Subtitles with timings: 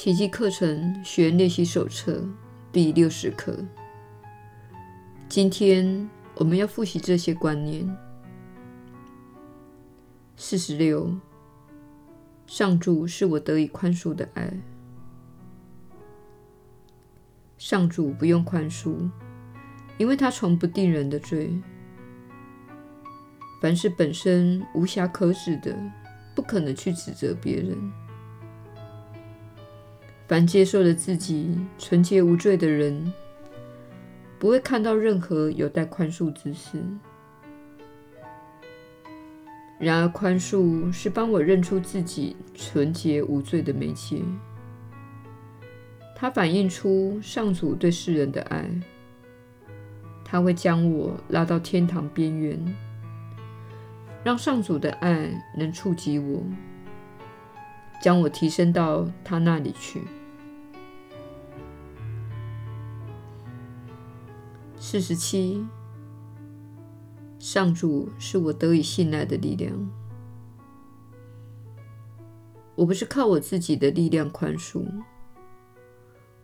[0.00, 2.24] 奇迹课程学练习手册
[2.70, 3.58] 第六十课。
[5.28, 7.84] 今天我们要复习这些观念。
[10.36, 11.12] 四十六，
[12.46, 14.48] 上主是我得以宽恕的爱。
[17.56, 19.10] 上主不用宽恕，
[19.98, 21.52] 因为他从不定人的罪。
[23.60, 25.76] 凡是本身无瑕可指的，
[26.36, 27.76] 不可能去指责别人。
[30.28, 33.10] 凡接受了自己纯洁无罪的人，
[34.38, 36.82] 不会看到任何有待宽恕之事。
[39.78, 44.22] 然而，宽恕是帮我认出自己纯洁无罪的媒介。
[46.14, 48.68] 它反映出上主对世人的爱。
[50.24, 52.76] 它会将我拉到天堂边缘。
[54.22, 56.42] 让上主的爱能触及我，
[58.02, 60.02] 将我提升到他那里去。
[64.90, 65.62] 四十七，
[67.38, 69.70] 上主是我得以信赖的力量。
[72.74, 74.86] 我不是靠我自己的力量宽恕，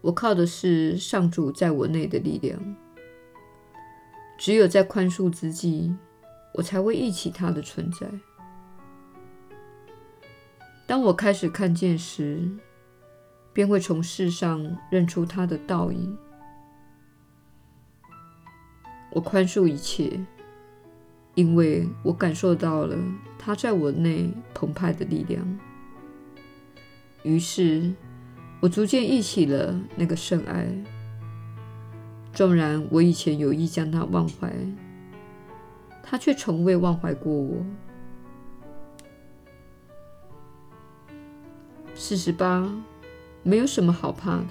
[0.00, 2.60] 我靠的是上主在我内的力量。
[4.36, 5.94] 只有在宽恕之际，
[6.54, 8.10] 我才会忆起他的存在。
[10.84, 12.50] 当我开始看见时，
[13.52, 16.18] 便会从世上认出他的倒影。
[19.12, 20.18] 我宽恕一切，
[21.34, 22.96] 因为我感受到了
[23.38, 25.58] 他在我内澎湃的力量。
[27.22, 27.92] 于是，
[28.60, 30.66] 我逐渐忆起了那个圣爱，
[32.32, 34.52] 纵然我以前有意将它忘怀。
[36.02, 37.64] 他却从未忘怀过我。
[41.94, 42.68] 四十八，
[43.42, 44.46] 没有什么好怕的。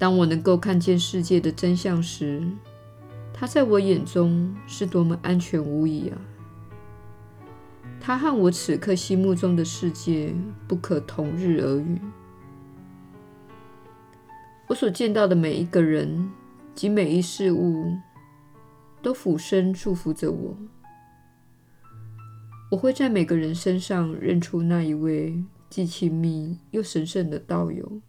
[0.00, 2.42] 当我能够看见世界的真相时，
[3.34, 6.16] 它在我眼中是多么安全无疑啊！
[8.00, 10.34] 它和我此刻心目中的世界
[10.66, 12.00] 不可同日而语。
[14.68, 16.30] 我所见到的每一个人
[16.74, 17.98] 及每一事物，
[19.02, 20.56] 都俯身祝福着我。
[22.70, 28.00] 我会在每个人身上认出那一位既亲密又神圣的道友。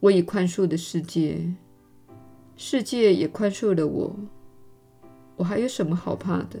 [0.00, 1.54] 我已宽恕的世界，
[2.56, 4.16] 世界也宽恕了我。
[5.36, 6.60] 我还有什么好怕的？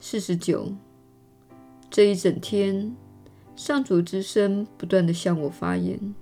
[0.00, 0.72] 四十九，
[1.90, 2.96] 这一整天，
[3.54, 6.14] 上主之声不断地向我发言。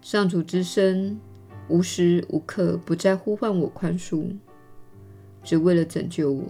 [0.00, 1.18] 上主之声
[1.68, 4.36] 无时无刻不在呼唤我宽恕，
[5.42, 6.44] 只为了拯救我。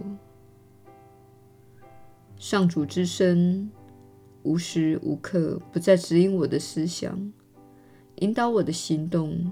[2.39, 3.69] 上主之身
[4.43, 7.33] 无时无刻不在指引我的思想，
[8.17, 9.51] 引导我的行动，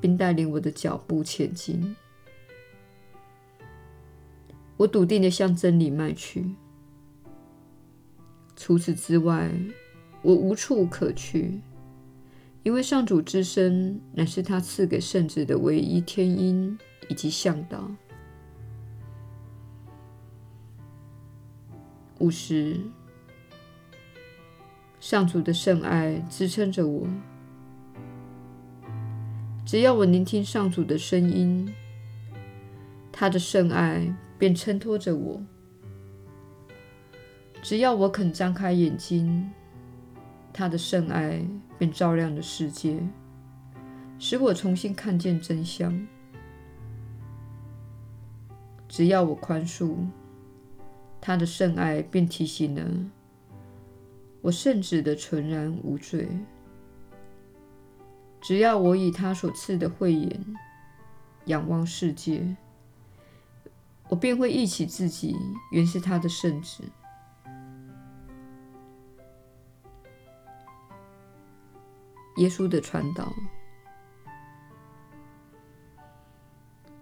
[0.00, 1.96] 并带领我的脚步前进。
[4.76, 6.44] 我笃定地向真理迈去。
[8.54, 9.50] 除此之外，
[10.22, 11.60] 我无处可去。
[12.64, 16.78] 因为上主之身乃是他赐给圣子的唯一天音
[17.08, 17.90] 以及向导。
[22.18, 22.80] 五十，
[24.98, 27.06] 上主的圣爱支撑着我。
[29.64, 31.72] 只要我聆听上主的声音，
[33.12, 35.40] 他的圣爱便衬托着我。
[37.62, 39.52] 只要我肯张开眼睛，
[40.52, 41.46] 他的圣爱
[41.78, 43.00] 便照亮了世界，
[44.18, 46.06] 使我重新看见真相。
[48.88, 49.94] 只要我宽恕，
[51.20, 52.82] 他的圣爱便提醒了
[54.40, 56.28] 我圣子的纯然无罪。
[58.40, 60.56] 只要我以他所赐的慧眼
[61.46, 62.56] 仰望世界，
[64.08, 65.36] 我便会忆起自己
[65.72, 66.84] 原是他的圣子。
[72.36, 73.32] 耶稣的传导，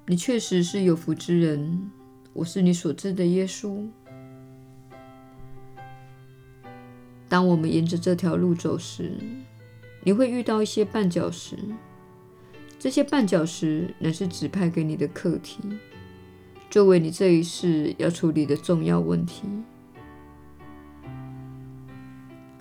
[0.06, 1.90] 你确实是有福之人。
[2.32, 3.86] 我是你所知的耶稣。
[7.28, 9.12] 当我们沿着这条路走时，
[10.02, 11.56] 你会遇到一些绊脚石。
[12.78, 15.58] 这些绊脚石乃是指派给你的课题，
[16.70, 19.42] 作为你这一世要处理的重要问题。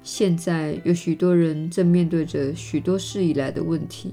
[0.01, 4.11] 现在有许多人正面对着许多世以来的问题，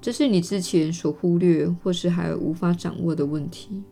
[0.00, 3.82] 这是你之前所忽略或是还无法掌握的问题。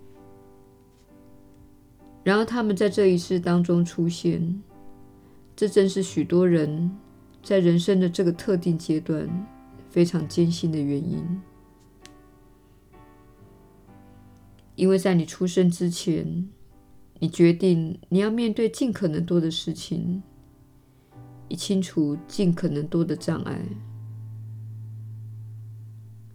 [2.22, 4.62] 然而，他们在这一世当中出现，
[5.56, 6.90] 这正是许多人
[7.42, 9.28] 在人生的这个特定阶段
[9.88, 11.24] 非常艰辛的原因。
[14.74, 16.48] 因为在你出生之前，
[17.20, 20.20] 你决定你要面对尽可能多的事情，
[21.48, 23.60] 以清除尽可能多的障碍。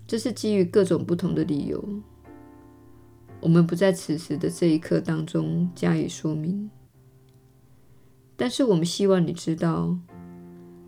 [0.07, 1.83] 这是基于各种不同的理由，
[3.42, 6.72] 我们不在此时的这一刻当中加以说明。
[8.39, 9.97] 但是我们希望你知道，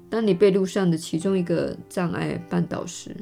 [0.09, 3.13] 当你被路上的其中一个障碍绊倒时，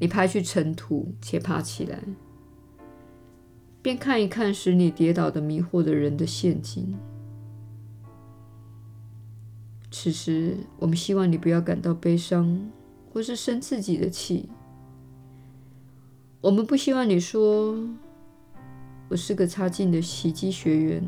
[0.00, 2.00] 你拍去尘土且爬起来，
[3.80, 6.98] 便看一看使你跌倒的迷惑的人的陷阱。
[9.92, 12.68] 此时，我们希望你不要感到悲伤，
[13.12, 14.48] 或是生自己的气。
[16.40, 17.78] 我们不希望你说
[19.10, 21.04] ：“我是个差劲的袭击学员。”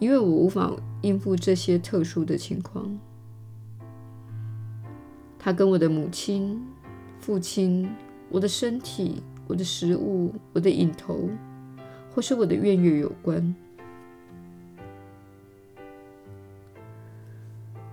[0.00, 0.70] 因为我无法
[1.02, 2.98] 应付这些特殊的情况，
[5.38, 6.62] 它跟我的母亲、
[7.20, 7.88] 父亲、
[8.28, 11.30] 我的身体、我的食物、我的瘾头，
[12.14, 13.54] 或是我的怨乐有关。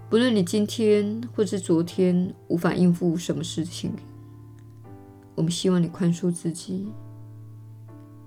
[0.09, 3.94] 不论你今天或是昨天无法应付什么事情，
[5.36, 6.92] 我们希望你宽恕自己，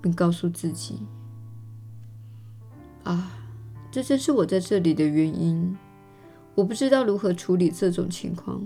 [0.01, 0.99] 并告诉自己：
[3.03, 3.34] 啊。
[3.95, 5.73] 这正是我在这里的原因。
[6.53, 8.61] 我不知道如何处理这种情况，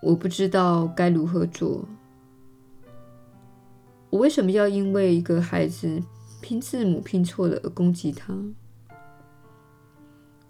[0.00, 1.84] 我不知道该如何做。
[4.08, 6.00] 我为什么要因为一个孩子
[6.40, 8.32] 拼字母拼错了而攻击他？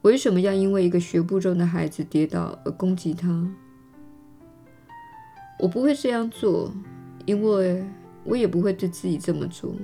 [0.02, 3.50] 我为什么要因为一个学步中的孩子跌倒而攻击他？
[5.58, 6.70] 我不会这样做，
[7.24, 7.82] 因为
[8.24, 9.74] 我也不会对自己这么做。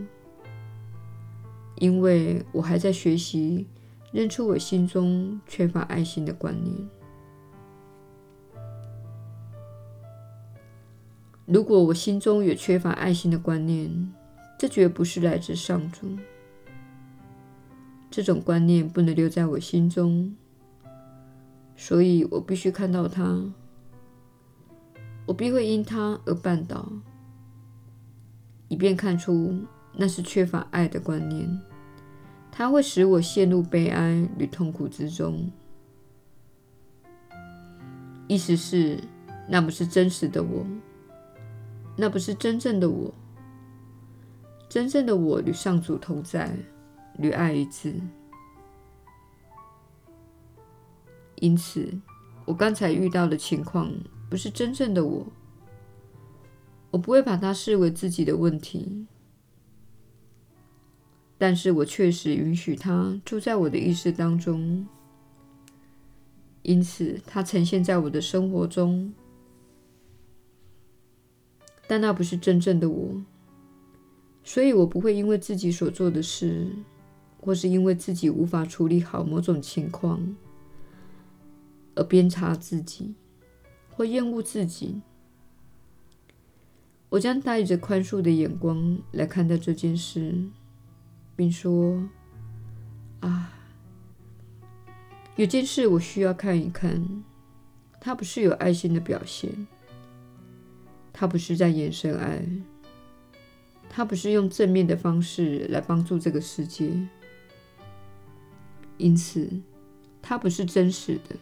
[1.85, 3.67] 因为我还在学习
[4.11, 6.75] 认出我心中缺乏爱心的观念。
[11.45, 14.11] 如果我心中有缺乏爱心的观念，
[14.59, 16.17] 这绝不是来自上主。
[18.11, 20.35] 这种观念不能留在我心中，
[21.77, 23.45] 所以我必须看到它。
[25.27, 26.91] 我必会因它而绊倒，
[28.69, 29.67] 以便看出。
[29.97, 31.49] 那是缺乏爱的观念，
[32.57, 35.51] 它会使我陷入悲哀与痛苦之中。
[38.29, 38.97] 意思是，
[39.49, 40.65] 那不是真实的我，
[41.97, 43.13] 那不是真正的我。
[44.69, 46.57] 真正的我与上主同在，
[47.19, 47.93] 与爱一致。
[51.41, 51.93] 因此，
[52.45, 53.93] 我刚才遇到的情况
[54.31, 55.27] 不是真正的我，
[56.93, 59.09] 我不会把它视为自己的问题。
[61.47, 64.89] 但是我确实允许它住在我的意识当中，
[66.63, 69.13] 因此它呈现在我的生活中。
[71.87, 73.23] 但那不是真正的我，
[74.43, 76.67] 所以我不会因为自己所做的事，
[77.39, 80.35] 或是因为自己无法处理好某种情况，
[81.95, 83.15] 而鞭笞自己
[83.91, 85.03] 或厌恶自己。
[87.11, 90.43] 我将带着宽恕的眼光来看待这件事。
[91.37, 92.03] 并说
[93.21, 93.53] ：“啊，
[95.37, 97.25] 有件事我需要看一看。
[98.01, 99.67] 他不是有爱心的表现，
[101.11, 102.45] 他不是在延伸爱，
[103.89, 106.93] 他不是用正面的方式来帮助这个世界，
[108.99, 109.51] 因此
[110.21, 111.37] 他不是真实的。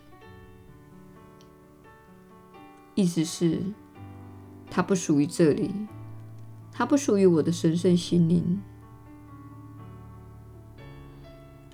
[2.94, 3.60] 意思是，
[4.70, 5.74] 他不属于这里，
[6.70, 8.62] 他不属于我的神圣心灵。”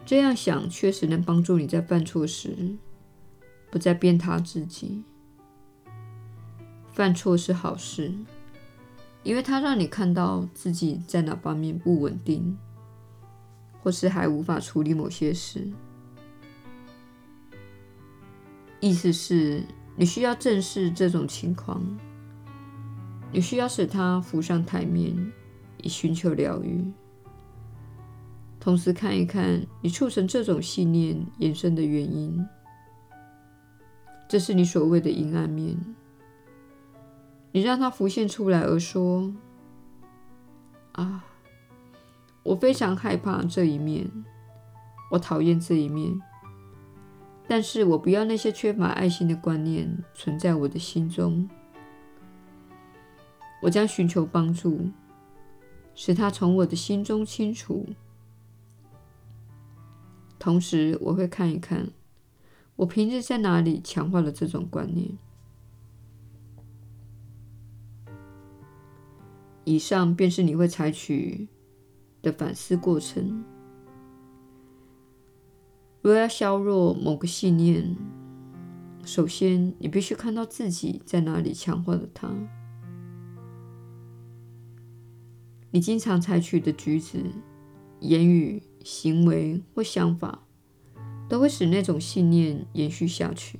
[0.09, 2.79] 这样想确实能帮助你在犯错时
[3.71, 5.05] 不再鞭挞自己。
[6.91, 8.15] 犯错是好事，
[9.23, 12.57] 因为它让你看到自己在哪方面不稳定，
[13.83, 15.71] 或是还无法处理某些事。
[18.81, 19.63] 意思是，
[19.95, 21.83] 你需要正视这种情况，
[23.31, 25.31] 你需要使它浮上台面，
[25.83, 26.91] 以寻求疗愈。
[28.61, 32.47] 同时看一看你促成这种信念延伸的原因，
[34.29, 35.77] 这是你所谓的阴暗面。
[37.53, 39.33] 你让它浮现出来而说
[40.93, 41.25] ：“啊，
[42.43, 44.11] 我非常害怕这一面，
[45.13, 46.21] 我讨厌这一面，
[47.47, 51.49] 但是我不要那些缺乏爱心的观念存在我的心中，
[53.63, 54.91] 我将寻求帮助，
[55.95, 57.87] 使它从我的心中清除。
[60.39, 61.91] 同时，我会看一看，
[62.77, 65.19] 我平日在哪里强化了这种观念。
[69.65, 71.49] 以上便是你会采取
[72.23, 73.45] 的反思过程。
[76.01, 77.97] 若要削弱某个信念，
[79.05, 82.33] 首先你必须看到自己在哪里强化了它。
[85.71, 87.27] 你经常采取的举止、
[88.01, 90.47] 言语、行为或想法，
[91.29, 93.59] 都会使那种信念延续下去。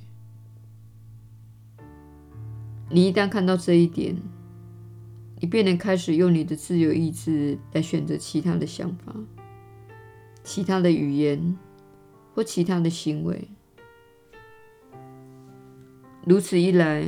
[2.89, 4.17] 你一旦看到这一点，
[5.39, 9.15] 你便能开始用你的自由意志来选择其他的想法、
[10.43, 11.55] 其他的语言
[12.33, 13.49] 或其他的行为。
[16.25, 17.05] 如此一来，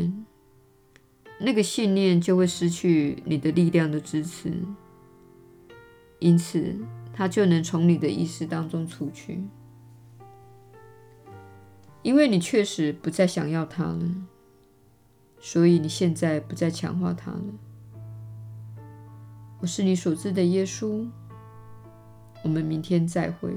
[1.39, 4.53] 那个信念就会失去你的力量的支持。
[6.19, 6.77] 因此，
[7.13, 9.43] 他就能从你的意识当中出去，
[12.01, 14.09] 因为你确实不再想要他了，
[15.39, 17.43] 所以你现在不再强化他了。
[19.59, 21.07] 我是你所知的耶稣，
[22.43, 23.53] 我们明天再会。